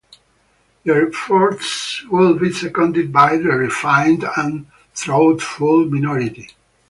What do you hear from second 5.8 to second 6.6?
minority.